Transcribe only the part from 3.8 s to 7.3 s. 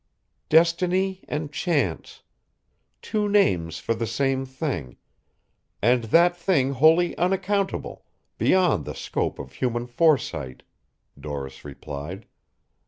the same thing, and that thing wholly